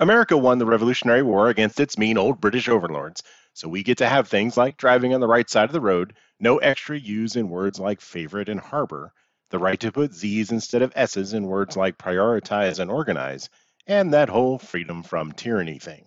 [0.00, 3.22] America won the Revolutionary War against its mean old British overlords,
[3.52, 6.14] so we get to have things like driving on the right side of the road,
[6.40, 9.12] no extra U's in words like favorite and harbor,
[9.50, 13.50] the right to put Z's instead of S's in words like prioritize and organize,
[13.86, 16.06] and that whole freedom from tyranny thing.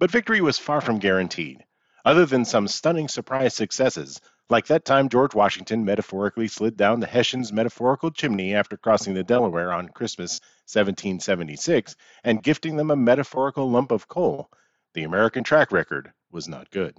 [0.00, 1.64] But victory was far from guaranteed.
[2.04, 7.06] Other than some stunning surprise successes, like that time George Washington metaphorically slid down the
[7.06, 13.70] Hessians' metaphorical chimney after crossing the Delaware on Christmas 1776 and gifting them a metaphorical
[13.70, 14.50] lump of coal,
[14.94, 16.96] the American track record was not good.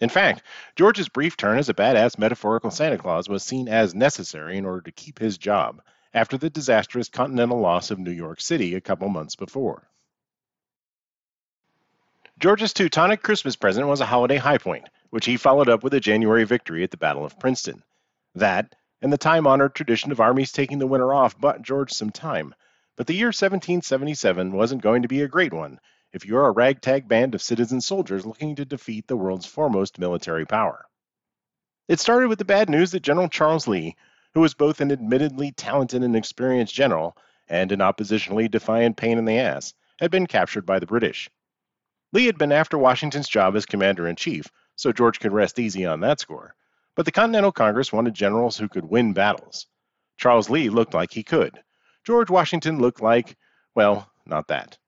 [0.00, 0.42] In fact,
[0.74, 4.82] George's brief turn as a badass metaphorical Santa Claus was seen as necessary in order
[4.82, 5.80] to keep his job
[6.12, 9.88] after the disastrous continental loss of New York City a couple months before.
[12.38, 16.00] George's Teutonic Christmas present was a holiday high point, which he followed up with a
[16.00, 17.82] January victory at the Battle of Princeton.
[18.34, 22.10] That, and the time honored tradition of armies taking the winter off, bought George some
[22.10, 22.54] time.
[22.96, 25.78] But the year 1777 wasn't going to be a great one,
[26.12, 30.46] if you're a ragtag band of citizen soldiers looking to defeat the world's foremost military
[30.46, 30.86] power.
[31.88, 33.96] It started with the bad news that General Charles Lee,
[34.34, 37.16] who was both an admittedly talented and experienced general
[37.48, 41.30] and an oppositionally defiant pain in the ass, had been captured by the British.
[42.12, 44.46] Lee had been after Washington's job as commander in chief,
[44.76, 46.54] so George could rest easy on that score.
[46.94, 49.66] But the Continental Congress wanted generals who could win battles.
[50.18, 51.62] Charles Lee looked like he could.
[52.04, 53.36] George Washington looked like,
[53.74, 54.78] well, not that.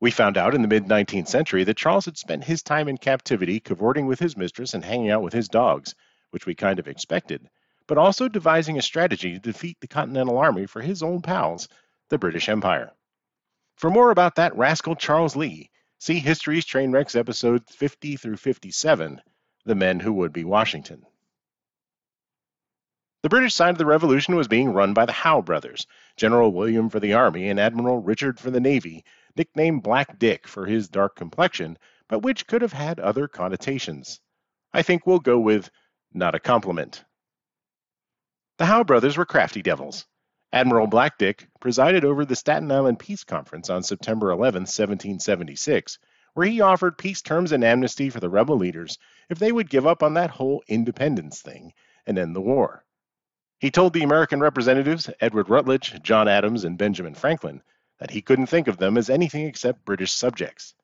[0.00, 2.96] We found out in the mid 19th century that Charles had spent his time in
[2.96, 5.94] captivity cavorting with his mistress and hanging out with his dogs,
[6.30, 7.48] which we kind of expected,
[7.88, 11.68] but also devising a strategy to defeat the Continental Army for his old pals,
[12.10, 12.92] the British Empire.
[13.76, 19.20] For more about that rascal Charles Lee, see History's Trainwrecks episodes 50 through 57,
[19.64, 21.04] The Men Who Would Be Washington.
[23.22, 26.88] The British side of the Revolution was being run by the Howe brothers, General William
[26.88, 29.04] for the Army and Admiral Richard for the Navy,
[29.36, 34.20] nicknamed Black Dick for his dark complexion, but which could have had other connotations.
[34.72, 35.68] I think we'll go with
[36.12, 37.04] not a compliment.
[38.58, 40.06] The Howe brothers were crafty devils.
[40.50, 45.98] Admiral Black Dick presided over the Staten Island Peace Conference on September 11, 1776,
[46.32, 48.96] where he offered peace terms and amnesty for the rebel leaders
[49.28, 51.74] if they would give up on that whole independence thing
[52.06, 52.82] and end the war.
[53.58, 57.62] He told the American representatives, Edward Rutledge, John Adams, and Benjamin Franklin,
[57.98, 60.74] that he couldn't think of them as anything except British subjects.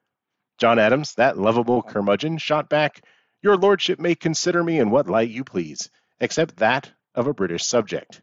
[0.59, 3.01] John Adams, that lovable curmudgeon, shot back,
[3.41, 5.89] Your lordship may consider me in what light you please,
[6.21, 8.21] except that of a British subject.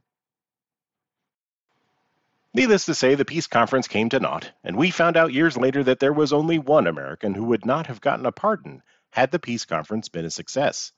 [2.54, 5.86] Needless to say, the peace conference came to naught, and we found out years later
[5.86, 9.40] that there was only one American who would not have gotten a pardon had the
[9.40, 10.92] peace conference been a success.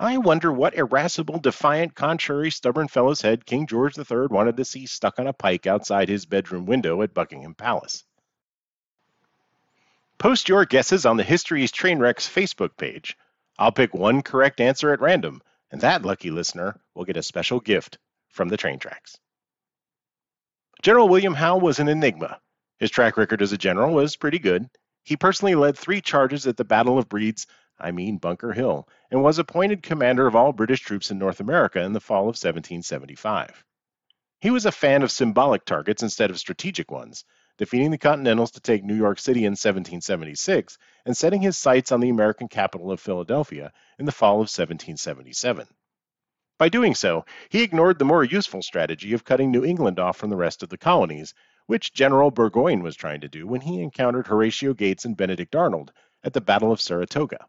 [0.00, 4.86] I wonder what irascible, defiant, contrary, stubborn fellow's head King George III wanted to see
[4.86, 8.04] stuck on a pike outside his bedroom window at Buckingham Palace.
[10.16, 13.18] Post your guesses on the History's Trainwrecks Facebook page.
[13.58, 17.60] I'll pick one correct answer at random, and that lucky listener will get a special
[17.60, 17.98] gift
[18.30, 19.18] from the train tracks.
[20.80, 22.40] General William Howe was an enigma.
[22.78, 24.70] His track record as a general was pretty good.
[25.02, 27.48] He personally led three charges at the Battle of Breeds
[27.80, 31.80] I mean Bunker Hill, and was appointed commander of all British troops in North America
[31.80, 33.64] in the fall of 1775.
[34.40, 37.24] He was a fan of symbolic targets instead of strategic ones,
[37.56, 41.98] defeating the Continentals to take New York City in 1776 and setting his sights on
[41.98, 45.66] the American capital of Philadelphia in the fall of 1777.
[46.58, 50.30] By doing so, he ignored the more useful strategy of cutting New England off from
[50.30, 51.32] the rest of the colonies,
[51.66, 55.92] which General Burgoyne was trying to do when he encountered Horatio Gates and Benedict Arnold
[56.24, 57.46] at the Battle of Saratoga.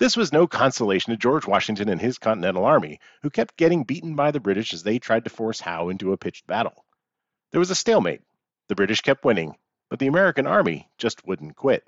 [0.00, 4.16] This was no consolation to George Washington and his Continental Army, who kept getting beaten
[4.16, 6.84] by the British as they tried to force Howe into a pitched battle.
[7.52, 8.22] There was a stalemate.
[8.68, 9.54] The British kept winning,
[9.90, 11.84] but the American army just wouldn't quit.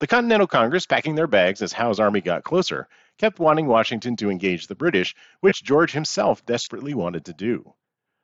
[0.00, 2.88] The Continental Congress, packing their bags as Howe's army got closer,
[3.18, 7.74] kept wanting Washington to engage the British, which George himself desperately wanted to do.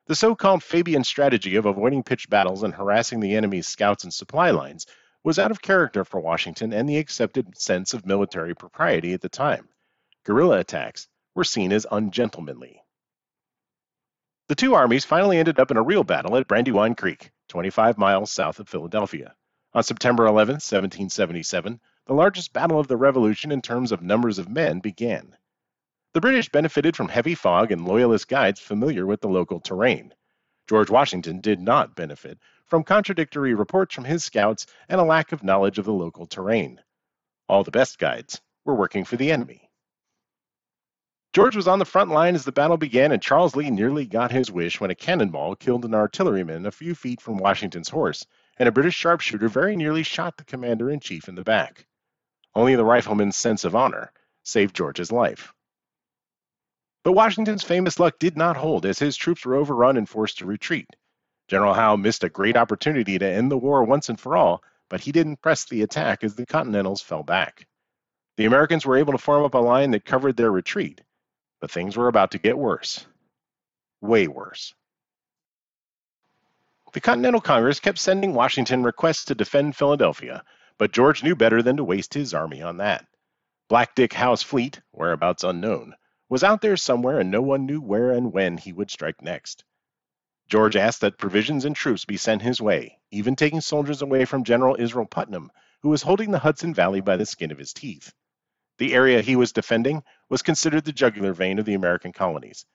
[0.07, 4.13] The so called Fabian strategy of avoiding pitched battles and harassing the enemy's scouts and
[4.13, 4.87] supply lines
[5.23, 9.29] was out of character for Washington and the accepted sense of military propriety at the
[9.29, 9.69] time.
[10.25, 12.83] Guerrilla attacks were seen as ungentlemanly.
[14.49, 18.31] The two armies finally ended up in a real battle at Brandywine Creek, 25 miles
[18.31, 19.35] south of Philadelphia.
[19.73, 24.49] On September 11, 1777, the largest battle of the Revolution in terms of numbers of
[24.49, 25.35] men began.
[26.13, 30.13] The British benefited from heavy fog and loyalist guides familiar with the local terrain.
[30.69, 35.43] George Washington did not benefit from contradictory reports from his scouts and a lack of
[35.43, 36.81] knowledge of the local terrain.
[37.49, 39.71] All the best guides were working for the enemy.
[41.33, 44.31] George was on the front line as the battle began, and Charles Lee nearly got
[44.31, 48.25] his wish when a cannonball killed an artilleryman a few feet from Washington's horse,
[48.59, 51.87] and a British sharpshooter very nearly shot the commander in chief in the back.
[52.55, 54.13] Only the rifleman's sense of honor
[54.43, 55.53] saved George's life.
[57.03, 60.47] But Washington's famous luck did not hold as his troops were overrun and forced to
[60.47, 60.89] retreat.
[61.49, 65.01] General Howe missed a great opportunity to end the war once and for all, but
[65.01, 67.67] he didn't press the attack as the Continentals fell back.
[68.37, 71.03] The Americans were able to form up a line that covered their retreat,
[71.61, 73.05] but things were about to get worse.
[74.01, 74.75] Way worse.
[76.93, 80.45] The Continental Congress kept sending Washington requests to defend Philadelphia,
[80.79, 83.07] but George knew better than to waste his army on that.
[83.69, 85.95] Black Dick Howe's fleet, whereabouts unknown,
[86.29, 89.65] was out there somewhere and no one knew where and when he would strike next.
[90.49, 94.45] George asked that provisions and troops be sent his way, even taking soldiers away from
[94.45, 95.51] General Israel Putnam,
[95.81, 98.13] who was holding the Hudson Valley by the skin of his teeth.
[98.79, 102.67] The area he was defending was considered the jugular vein of the American colonies.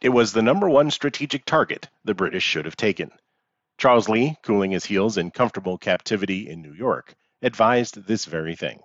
[0.00, 3.10] It was the number one strategic target the British should have taken.
[3.80, 8.80] Charles Lee, cooling his heels in comfortable captivity in New York, advised this very thing.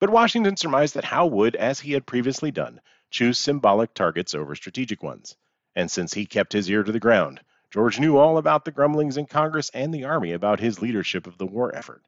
[0.00, 2.80] But Washington surmised that Howe would, as he had previously done,
[3.10, 5.36] choose symbolic targets over strategic ones
[5.76, 7.38] and since he kept his ear to the ground,
[7.70, 11.36] George knew all about the grumblings in Congress and the Army about his leadership of
[11.36, 12.02] the war effort.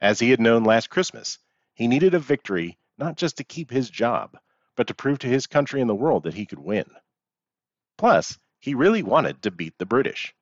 [0.00, 1.38] As he had known last Christmas,
[1.74, 4.38] he needed a victory not just to keep his job,
[4.76, 6.86] but to prove to his country and the world that he could win.
[7.98, 10.32] Plus, he really wanted to beat the British.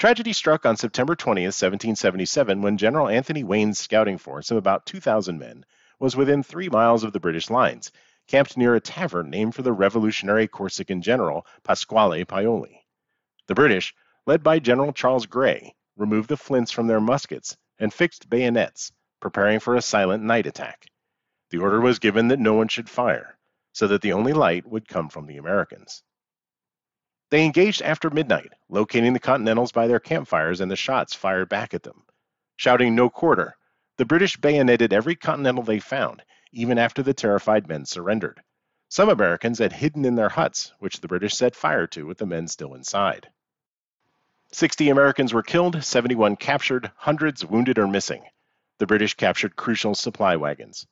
[0.00, 5.38] Tragedy struck on September 20, 1777, when General Anthony Wayne's scouting force of about 2,000
[5.38, 5.66] men
[5.98, 7.92] was within three miles of the British lines
[8.26, 12.82] camped near a tavern named for the revolutionary Corsican general Pasquale Paoli.
[13.46, 13.94] The British,
[14.24, 19.60] led by General Charles Grey, removed the flints from their muskets and fixed bayonets, preparing
[19.60, 20.86] for a silent night attack.
[21.50, 23.36] The order was given that no one should fire,
[23.74, 26.02] so that the only light would come from the Americans.
[27.30, 31.74] They engaged after midnight, locating the Continentals by their campfires and the shots fired back
[31.74, 32.02] at them.
[32.56, 33.56] Shouting no quarter,
[33.96, 36.22] the British bayoneted every Continental they found
[36.52, 38.42] even after the terrified men surrendered.
[38.88, 42.26] Some Americans had hidden in their huts, which the British set fire to with the
[42.26, 43.28] men still inside.
[44.52, 48.24] 60 Americans were killed, 71 captured, hundreds wounded or missing.
[48.78, 50.86] The British captured crucial supply wagons.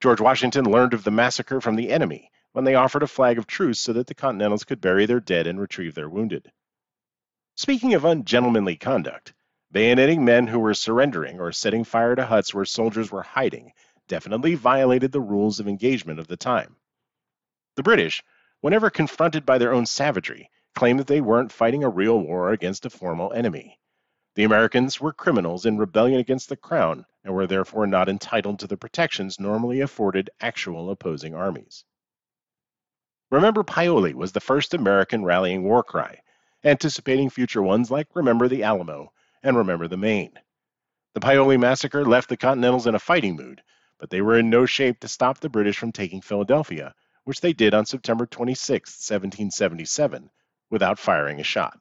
[0.00, 3.46] George Washington learned of the massacre from the enemy when they offered a flag of
[3.46, 6.52] truce so that the Continentals could bury their dead and retrieve their wounded.
[7.54, 9.32] Speaking of ungentlemanly conduct,
[9.72, 13.72] bayoneting men who were surrendering or setting fire to huts where soldiers were hiding
[14.08, 16.76] definitely violated the rules of engagement of the time.
[17.76, 18.22] The British,
[18.60, 22.84] whenever confronted by their own savagery, claimed that they weren't fighting a real war against
[22.84, 23.78] a formal enemy.
[24.34, 28.66] The Americans were criminals in rebellion against the crown and were therefore not entitled to
[28.66, 31.84] the protections normally afforded actual opposing armies.
[33.32, 36.20] Remember Paoli was the first American rallying war cry,
[36.64, 39.10] anticipating future ones like Remember the Alamo
[39.42, 40.38] and Remember the Maine.
[41.14, 43.62] The Paoli massacre left the Continentals in a fighting mood,
[43.98, 46.94] but they were in no shape to stop the British from taking Philadelphia,
[47.24, 50.28] which they did on September 26, 1777,
[50.68, 51.80] without firing a shot.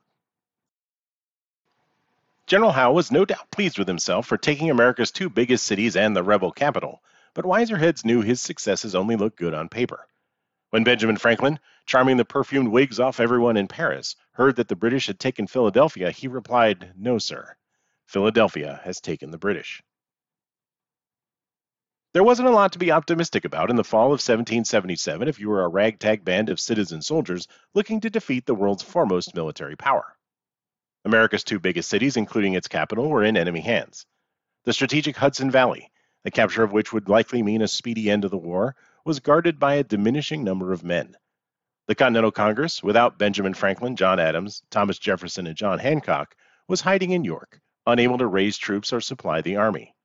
[2.48, 6.16] General Howe was no doubt pleased with himself for taking America's two biggest cities and
[6.16, 7.02] the rebel capital,
[7.34, 10.08] but wiser heads knew his successes only looked good on paper.
[10.72, 15.08] When Benjamin Franklin, charming the perfumed wigs off everyone in Paris, heard that the British
[15.08, 17.58] had taken Philadelphia, he replied, No, sir.
[18.06, 19.84] Philadelphia has taken the British.
[22.14, 25.50] There wasn't a lot to be optimistic about in the fall of 1777 if you
[25.50, 30.16] were a ragtag band of citizen soldiers looking to defeat the world's foremost military power.
[31.04, 34.06] America's two biggest cities, including its capital, were in enemy hands.
[34.64, 35.92] The strategic Hudson Valley,
[36.24, 39.60] the capture of which would likely mean a speedy end of the war, was guarded
[39.60, 41.16] by a diminishing number of men.
[41.88, 46.36] The Continental Congress, without Benjamin Franklin, John Adams, Thomas Jefferson, and John Hancock,
[46.68, 49.96] was hiding in York, unable to raise troops or supply the army.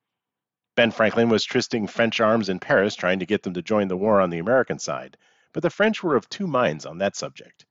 [0.75, 3.97] Ben Franklin was trysting French arms in Paris trying to get them to join the
[3.97, 5.17] war on the American side,
[5.53, 7.65] but the French were of two minds on that subject.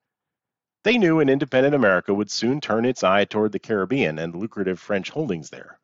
[0.83, 4.81] They knew an independent America would soon turn its eye toward the Caribbean and lucrative
[4.81, 5.79] French holdings there,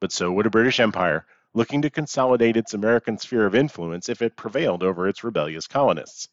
[0.00, 1.26] but so would a British Empire
[1.58, 6.28] looking to consolidate its American sphere of influence if it prevailed over its rebellious colonists.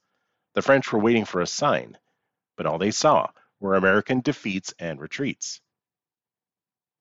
[0.54, 1.98] The French were waiting for a sign,
[2.56, 3.30] but all they saw
[3.60, 5.62] were American defeats and retreats.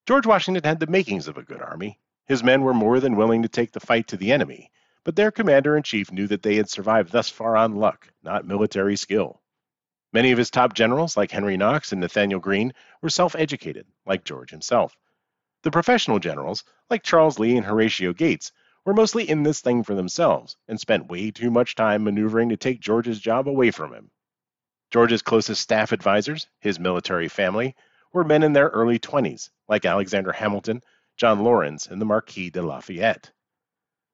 [0.08, 3.42] George Washington had the makings of a good army, his men were more than willing
[3.42, 4.70] to take the fight to the enemy,
[5.04, 8.46] but their commander in chief knew that they had survived thus far on luck, not
[8.46, 9.42] military skill.
[10.14, 14.24] Many of his top generals, like Henry Knox and Nathanael Greene, were self educated, like
[14.24, 14.96] George himself.
[15.64, 18.52] The professional generals, like Charles Lee and Horatio Gates,
[18.84, 22.58] were mostly in this thing for themselves and spent way too much time maneuvering to
[22.58, 24.10] take George's job away from him.
[24.90, 27.74] George's closest staff advisors, his military family,
[28.12, 30.82] were men in their early 20s, like Alexander Hamilton,
[31.16, 33.32] John Laurens, and the Marquis de Lafayette.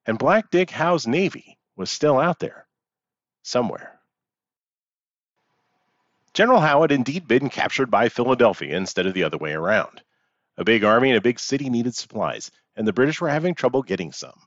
[0.05, 2.65] And Black Dick Howe's Navy was still out there,
[3.43, 3.99] somewhere.
[6.33, 10.01] General Howe had indeed been captured by Philadelphia instead of the other way around.
[10.61, 13.81] A big army and a big city needed supplies, and the British were having trouble
[13.81, 14.39] getting some.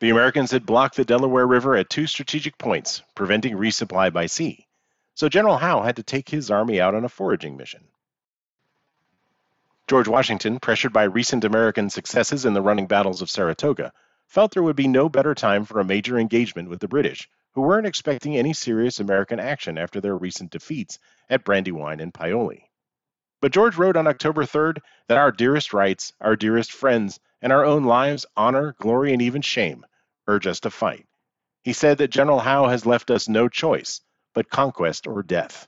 [0.00, 4.66] The Americans had blocked the Delaware River at two strategic points, preventing resupply by sea,
[5.14, 7.84] so General Howe had to take his army out on a foraging mission.
[9.86, 13.94] George Washington, pressured by recent American successes in the running battles of Saratoga,
[14.26, 17.62] felt there would be no better time for a major engagement with the British, who
[17.62, 20.98] weren't expecting any serious American action after their recent defeats
[21.30, 22.68] at Brandywine and Paoli.
[23.40, 24.78] But George wrote on October 3rd
[25.08, 29.42] that our dearest rights, our dearest friends, and our own lives, honor, glory, and even
[29.42, 29.84] shame
[30.26, 31.06] urge us to fight.
[31.62, 34.00] He said that General Howe has left us no choice
[34.34, 35.66] but conquest or death.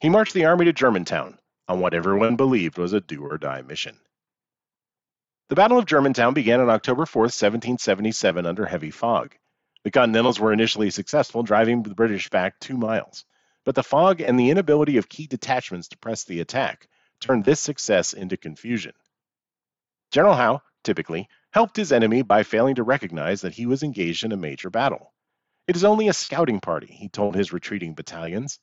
[0.00, 3.62] He marched the army to Germantown, on what everyone believed was a do or die
[3.62, 3.98] mission.
[5.48, 9.34] The Battle of Germantown began on October 4, 1777, under heavy fog.
[9.82, 13.24] The Continentals were initially successful, driving the British back two miles,
[13.68, 16.88] but the fog and the inability of key detachments to press the attack
[17.20, 18.94] turned this success into confusion.
[20.10, 24.32] General Howe, typically, helped his enemy by failing to recognize that he was engaged in
[24.32, 25.12] a major battle.
[25.66, 28.58] It is only a scouting party, he told his retreating battalions.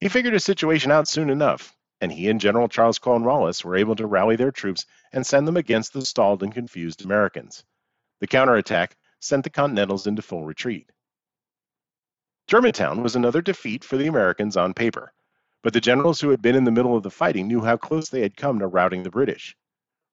[0.00, 3.94] He figured his situation out soon enough, and he and General Charles Cornwallis were able
[3.94, 7.62] to rally their troops and send them against the stalled and confused Americans.
[8.18, 10.90] The counterattack sent the Continentals into full retreat.
[12.46, 15.12] Germantown was another defeat for the Americans on paper,
[15.62, 18.08] but the generals who had been in the middle of the fighting knew how close
[18.08, 19.56] they had come to routing the British.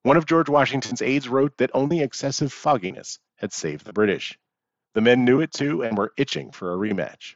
[0.04, 4.40] One of George Washington's aides wrote that only excessive fogginess had saved the British.
[4.94, 7.36] The men knew it too and were itching for a rematch.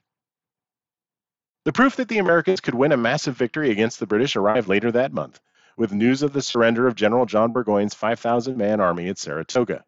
[1.65, 4.91] The proof that the Americans could win a massive victory against the British arrived later
[4.91, 5.39] that month,
[5.77, 9.85] with news of the surrender of General John Burgoyne's 5,000 man army at Saratoga.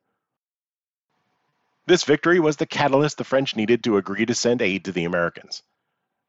[1.88, 5.04] This victory was the catalyst the French needed to agree to send aid to the
[5.04, 5.62] Americans.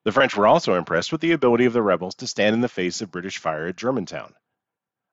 [0.04, 2.68] The French were also impressed with the ability of the rebels to stand in the
[2.68, 4.34] face of British fire at Germantown.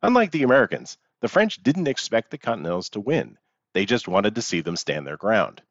[0.02, 3.38] Unlike the Americans, the French didn't expect the Continentals to win,
[3.74, 5.62] they just wanted to see them stand their ground.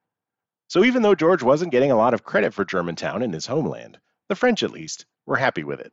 [0.68, 4.00] So even though George wasn't getting a lot of credit for Germantown in his homeland,
[4.30, 5.92] the French, at least, were happy with it.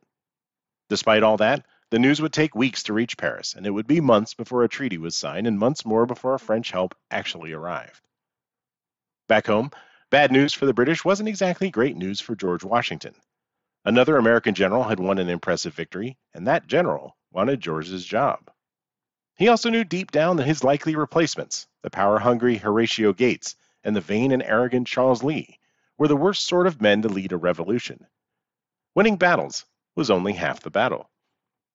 [0.88, 4.00] Despite all that, the news would take weeks to reach Paris, and it would be
[4.00, 8.00] months before a treaty was signed and months more before French help actually arrived.
[9.30, 9.70] Back home,
[10.10, 13.14] bad news for the British wasn't exactly great news for George Washington.
[13.84, 18.50] Another American general had won an impressive victory, and that general wanted George's job.
[19.36, 23.94] He also knew deep down that his likely replacements, the power hungry Horatio Gates and
[23.94, 25.60] the vain and arrogant Charles Lee,
[25.96, 28.08] were the worst sort of men to lead a revolution.
[28.96, 31.08] Winning battles was only half the battle.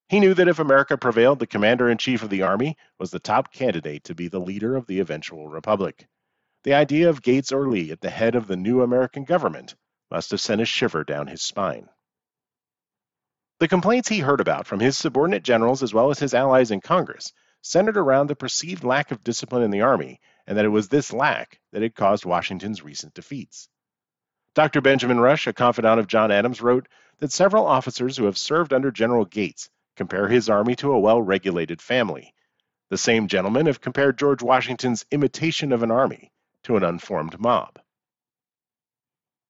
[0.09, 3.19] He knew that if America prevailed, the commander in chief of the army was the
[3.19, 6.05] top candidate to be the leader of the eventual republic.
[6.65, 9.75] The idea of Gates or Lee at the head of the new American government
[10.09, 11.89] must have sent a shiver down his spine.
[13.59, 16.81] The complaints he heard about from his subordinate generals as well as his allies in
[16.81, 17.31] Congress
[17.61, 21.13] centered around the perceived lack of discipline in the army and that it was this
[21.13, 23.69] lack that had caused Washington's recent defeats.
[24.55, 24.81] Dr.
[24.81, 26.87] Benjamin Rush, a confidant of John Adams, wrote
[27.19, 31.21] that several officers who have served under General Gates compare his army to a well
[31.21, 32.33] regulated family.
[32.89, 36.31] The same gentlemen have compared George Washington's imitation of an army
[36.65, 37.79] to an unformed mob.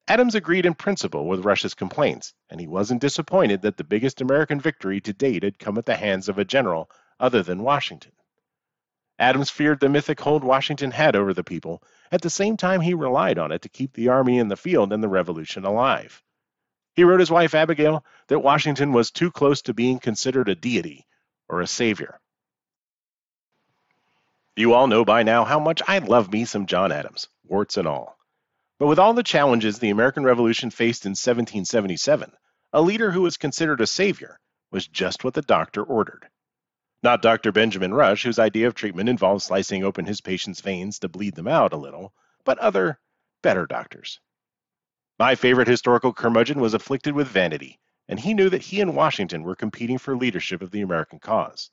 [0.08, 4.62] Adams agreed in principle with Rush's complaints, and he wasn't disappointed that the biggest American
[4.62, 8.12] victory to date had come at the hands of a general other than Washington.
[9.18, 11.82] Adams feared the mythic hold Washington had over the people,
[12.12, 14.92] at the same time he relied on it to keep the army in the field
[14.92, 16.22] and the revolution alive.
[16.96, 21.08] He wrote his wife Abigail that Washington was too close to being considered a deity
[21.50, 22.20] or a savior.
[24.58, 27.86] You all know by now how much I love me some John Adams, warts and
[27.86, 28.18] all.
[28.80, 32.32] But with all the challenges the American Revolution faced in 1777,
[32.72, 34.40] a leader who was considered a savior
[34.72, 36.30] was just what the doctor ordered.
[37.04, 37.52] Not Dr.
[37.52, 41.50] Benjamin Rush, whose idea of treatment involved slicing open his patient's veins to bleed them
[41.50, 42.14] out a little,
[42.46, 42.98] but other,
[43.44, 44.22] better doctors.
[45.20, 49.44] My favorite historical curmudgeon was afflicted with vanity, and he knew that he and Washington
[49.44, 51.72] were competing for leadership of the American cause.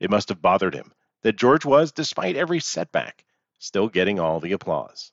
[0.00, 3.24] It must have bothered him that George was, despite every setback,
[3.58, 5.12] still getting all the applause.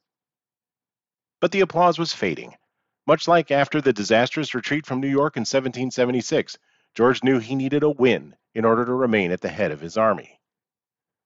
[1.39, 2.55] But the applause was fading.
[3.05, 6.57] Much like after the disastrous retreat from New York in 1776,
[6.95, 9.97] George knew he needed a win in order to remain at the head of his
[9.97, 10.39] army.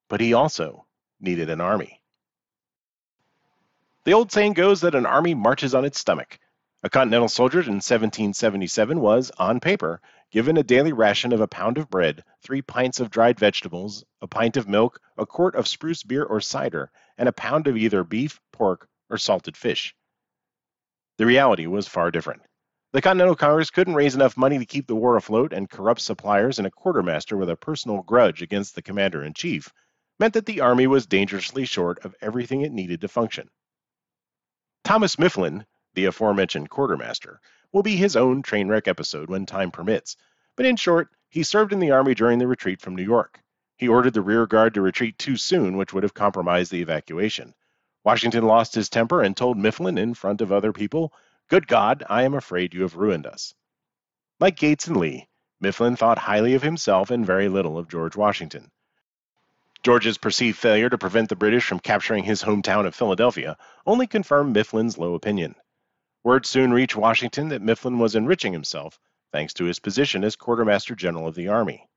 [0.10, 0.86] But he also
[1.20, 2.02] needed an army.
[4.04, 6.40] The old saying goes that an army marches on its stomach.
[6.84, 11.78] A Continental soldier in 1777 was, on paper, given a daily ration of a pound
[11.78, 16.04] of bread, three pints of dried vegetables, a pint of milk, a quart of spruce
[16.04, 19.94] beer or cider, and a pound of either beef, pork, or salted fish.
[21.18, 22.42] The reality was far different.
[22.94, 26.58] The Continental Congress couldn't raise enough money to keep the war afloat, and corrupt suppliers
[26.58, 29.70] and a quartermaster with a personal grudge against the commander in chief
[30.20, 33.50] meant that the army was dangerously short of everything it needed to function.
[34.84, 37.40] Thomas Mifflin, the aforementioned quartermaster,
[37.72, 40.18] will be his own train wreck episode when time permits,
[40.56, 43.42] but in short, he served in the army during the retreat from New York.
[43.78, 47.54] He ordered the rear guard to retreat too soon, which would have compromised the evacuation.
[48.04, 51.13] Washington lost his temper and told Mifflin in front of other people,
[51.48, 53.54] Good God, I am afraid you have ruined us.
[54.40, 55.28] Like Gates and Lee,
[55.60, 58.72] Mifflin thought highly of himself and very little of George Washington.
[59.84, 64.54] George's perceived failure to prevent the British from capturing his hometown of Philadelphia only confirmed
[64.54, 65.56] Mifflin's low opinion.
[66.24, 69.00] Word soon reached Washington that Mifflin was enriching himself
[69.32, 71.88] thanks to his position as Quartermaster General of the Army.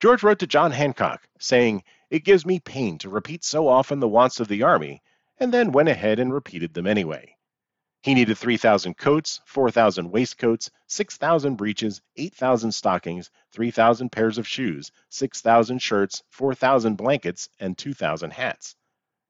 [0.00, 4.08] George wrote to John Hancock, saying, It gives me pain to repeat so often the
[4.08, 5.02] wants of the Army,
[5.38, 7.36] and then went ahead and repeated them anyway.
[8.02, 15.82] He needed 3,000 coats, 4,000 waistcoats, 6,000 breeches, 8,000 stockings, 3,000 pairs of shoes, 6,000
[15.82, 18.76] shirts, 4,000 blankets, and 2,000 hats.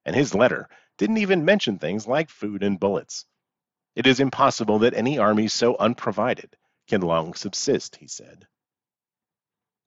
[0.04, 0.68] And his letter
[0.98, 3.26] didn't even mention things like food and bullets.
[3.96, 6.56] It is impossible that any army so unprovided
[6.88, 8.46] can long subsist, he said.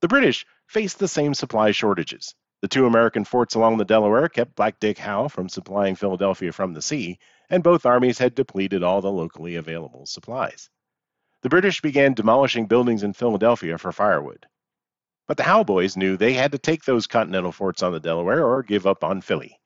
[0.01, 2.35] The British faced the same supply shortages.
[2.61, 6.73] The two American forts along the Delaware kept Black Dick Howe from supplying Philadelphia from
[6.73, 7.19] the sea,
[7.49, 10.69] and both armies had depleted all the locally available supplies.
[11.41, 14.45] The British began demolishing buildings in Philadelphia for firewood.
[15.27, 18.45] But the Howe boys knew they had to take those continental forts on the Delaware
[18.45, 19.59] or give up on Philly.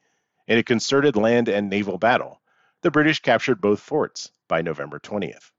[0.48, 2.42] In a concerted land and naval battle,
[2.82, 5.52] the British captured both forts by November 20th.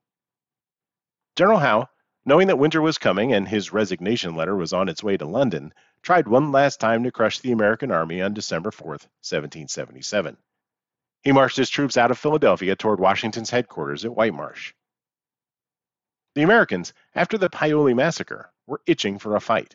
[1.37, 1.88] General Howe,
[2.24, 5.72] knowing that winter was coming and his resignation letter was on its way to London,
[6.02, 10.37] tried one last time to crush the American army on December 4, 1777.
[11.22, 14.74] He marched his troops out of Philadelphia toward Washington's headquarters at White Marsh.
[16.35, 19.74] The Americans, after the Paoli massacre, were itching for a fight.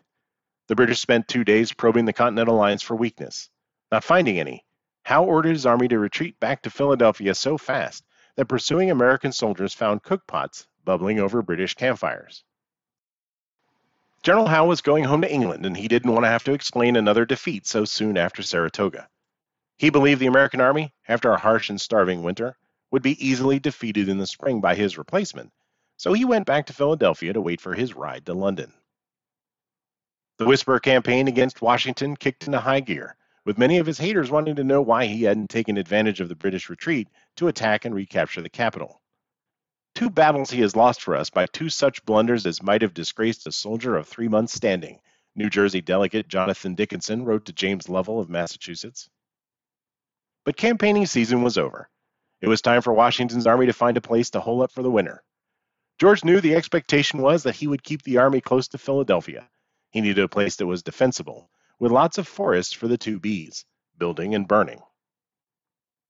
[0.67, 3.49] The British spent two days probing the Continental lines for weakness.
[3.91, 4.63] Not finding any,
[5.03, 9.73] Howe ordered his army to retreat back to Philadelphia so fast that pursuing American soldiers
[9.73, 12.43] found cookpots bubbling over British campfires.
[14.23, 16.95] General Howe was going home to England, and he didn't want to have to explain
[16.95, 19.09] another defeat so soon after Saratoga.
[19.77, 22.55] He believed the American army, after a harsh and starving winter,
[22.89, 25.51] would be easily defeated in the spring by his replacement,
[25.97, 28.71] so he went back to Philadelphia to wait for his ride to London.
[30.37, 34.55] The Whisper campaign against Washington kicked into high gear, with many of his haters wanting
[34.55, 38.41] to know why he hadn't taken advantage of the British retreat to attack and recapture
[38.41, 39.01] the capital.
[39.95, 43.45] Two battles he has lost for us by two such blunders as might have disgraced
[43.45, 44.99] a soldier of three months' standing,
[45.35, 49.09] New Jersey delegate Jonathan Dickinson wrote to James Lovell of Massachusetts.
[50.45, 51.89] But campaigning season was over.
[52.41, 54.91] It was time for Washington's army to find a place to hole up for the
[54.91, 55.23] winter.
[55.99, 59.49] George knew the expectation was that he would keep the army close to Philadelphia.
[59.91, 61.49] He needed a place that was defensible,
[61.83, 63.65] with lots of forests for the two B's
[63.97, 64.79] building and burning.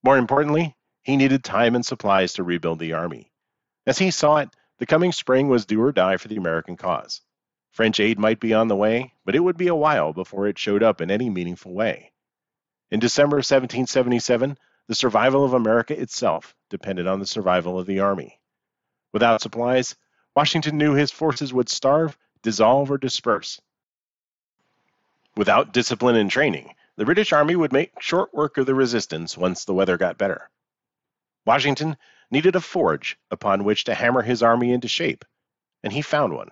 [0.04, 3.32] More importantly, he needed time and supplies to rebuild the army.
[3.84, 7.22] As he saw it, the coming spring was do or die for the American cause.
[7.72, 10.60] French aid might be on the way, but it would be a while before it
[10.60, 12.12] showed up in any meaningful way.
[12.92, 14.56] In December 1777,
[14.86, 18.38] the survival of America itself depended on the survival of the army.
[19.12, 19.96] Without supplies,
[20.36, 23.60] Washington knew his forces would starve, dissolve, or disperse.
[25.36, 29.64] Without discipline and training, the British army would make short work of the resistance once
[29.64, 30.48] the weather got better.
[31.44, 31.96] Washington
[32.30, 35.24] needed a forge upon which to hammer his army into shape,
[35.82, 36.50] and he found one.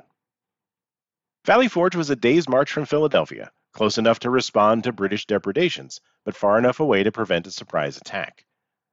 [1.44, 6.00] Valley Forge was a day's march from Philadelphia, close enough to respond to British depredations,
[6.24, 8.44] but far enough away to prevent a surprise attack.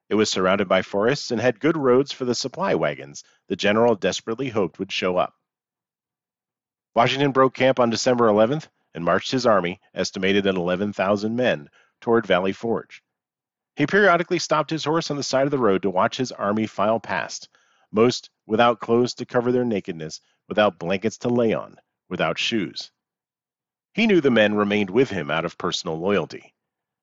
[0.07, 3.95] It was surrounded by forests and had good roads for the supply wagons the general
[3.95, 5.35] desperately hoped would show up.
[6.95, 11.69] Washington broke camp on December 11th and marched his army, estimated at 11,000 men,
[12.01, 13.03] toward Valley Forge.
[13.75, 16.67] He periodically stopped his horse on the side of the road to watch his army
[16.67, 17.49] file past,
[17.91, 21.77] most without clothes to cover their nakedness, without blankets to lay on,
[22.09, 22.91] without shoes.
[23.93, 26.53] He knew the men remained with him out of personal loyalty.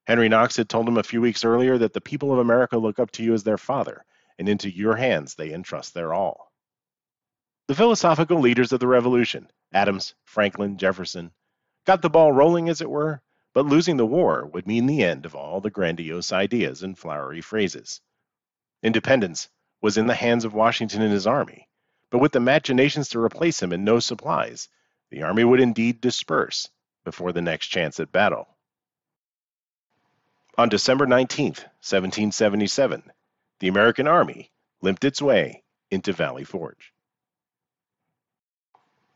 [0.06, 2.98] Henry Knox had told him a few weeks earlier that the people of America look
[2.98, 4.04] up to you as their father,
[4.38, 6.52] and into your hands they entrust their all.
[7.68, 11.32] The philosophical leaders of the Revolution, Adams, Franklin, Jefferson,
[11.86, 13.22] got the ball rolling, as it were,
[13.54, 17.40] but losing the war would mean the end of all the grandiose ideas and flowery
[17.40, 18.02] phrases.
[18.82, 19.48] Independence
[19.80, 21.68] was in the hands of Washington and his army,
[22.10, 24.68] but with the machinations to replace him and no supplies,
[25.10, 26.68] the army would indeed disperse
[27.04, 28.48] before the next chance at battle.
[30.58, 33.12] On December 19, 1777,
[33.60, 34.50] the American army
[34.82, 36.92] limped its way into Valley Forge.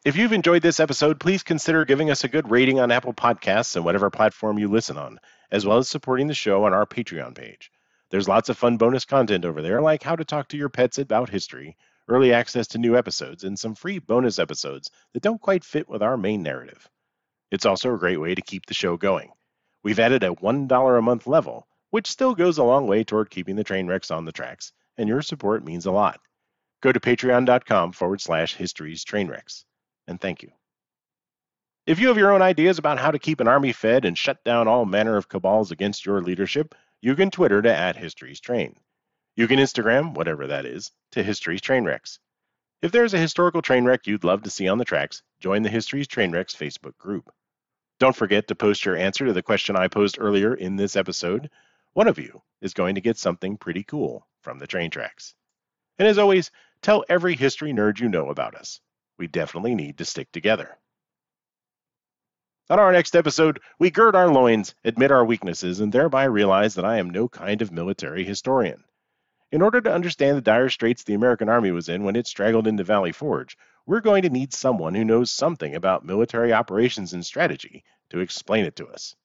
[0.02, 3.76] If you've enjoyed this episode, please consider giving us a good rating on Apple Podcasts
[3.76, 7.34] and whatever platform you listen on, as well as supporting the show on our Patreon
[7.34, 7.70] page.
[8.08, 10.96] There's lots of fun bonus content over there, like how to talk to your pets
[10.96, 11.76] about history,
[12.08, 16.02] early access to new episodes, and some free bonus episodes that don't quite fit with
[16.02, 16.88] our main narrative.
[17.50, 19.30] It's also a great way to keep the show going.
[19.82, 23.56] We've added a $1 a month level, which still goes a long way toward keeping
[23.56, 26.20] the train wrecks on the tracks, and your support means a lot.
[26.80, 29.66] Go to patreon.com forward slash histories train wrecks
[30.10, 30.50] and thank you.
[31.86, 34.42] If you have your own ideas about how to keep an army fed and shut
[34.44, 38.76] down all manner of cabals against your leadership, you can Twitter to at History's Train.
[39.36, 42.18] You can Instagram, whatever that is, to History's Trainwrecks.
[42.82, 45.70] If there's a historical train wreck you'd love to see on the tracks, join the
[45.70, 47.32] History's Trainwrecks Facebook group.
[48.00, 51.50] Don't forget to post your answer to the question I posed earlier in this episode.
[51.92, 55.34] One of you is going to get something pretty cool from the train tracks.
[55.98, 56.50] And as always,
[56.82, 58.80] tell every history nerd you know about us
[59.20, 60.78] we definitely need to stick together.
[62.70, 66.84] On our next episode, we gird our loins, admit our weaknesses, and thereby realize that
[66.84, 68.82] I am no kind of military historian.
[69.52, 72.66] In order to understand the dire straits the American Army was in when it straggled
[72.66, 77.26] into Valley Forge, we're going to need someone who knows something about military operations and
[77.26, 79.16] strategy to explain it to us.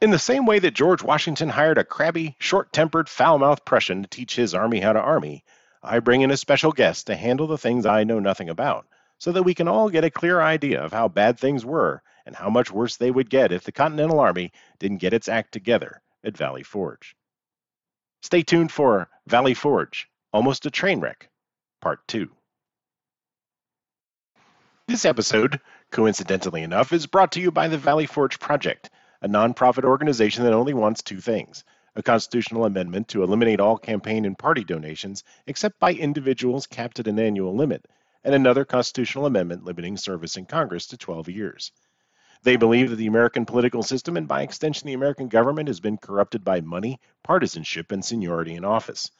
[0.00, 4.02] In the same way that George Washington hired a crabby, short tempered, foul mouthed Prussian
[4.02, 5.42] to teach his army how to army,
[5.84, 8.86] I bring in a special guest to handle the things I know nothing about,
[9.18, 12.36] so that we can all get a clear idea of how bad things were and
[12.36, 16.00] how much worse they would get if the Continental Army didn't get its act together
[16.22, 17.16] at Valley Forge.
[18.22, 21.28] Stay tuned for Valley Forge Almost a Train Wreck,
[21.80, 22.30] Part 2.
[24.86, 28.88] This episode, coincidentally enough, is brought to you by the Valley Forge Project,
[29.20, 34.24] a nonprofit organization that only wants two things a constitutional amendment to eliminate all campaign
[34.24, 37.86] and party donations except by individuals capped at an annual limit,
[38.24, 41.72] and another constitutional amendment limiting service in Congress to 12 years.
[42.44, 45.96] They believe that the American political system, and by extension the American government, has been
[45.96, 49.10] corrupted by money, partisanship, and seniority in office.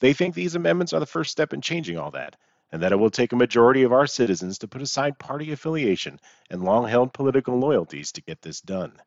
[0.00, 2.34] They think these amendments are the first step in changing all that,
[2.72, 6.18] and that it will take a majority of our citizens to put aside party affiliation
[6.50, 9.00] and long held political loyalties to get this done.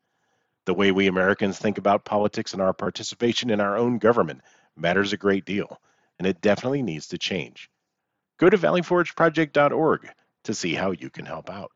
[0.66, 4.42] The way we Americans think about politics and our participation in our own government
[4.76, 5.80] matters a great deal,
[6.18, 7.70] and it definitely needs to change.
[8.38, 10.10] Go to valleyforgeproject.org
[10.44, 11.72] to see how you can help out.